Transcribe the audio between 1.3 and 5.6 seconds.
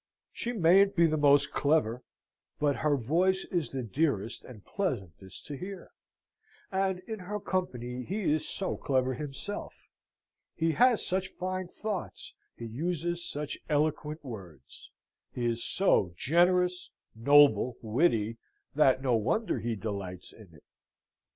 clever, but her voice is the dearest and pleasantest to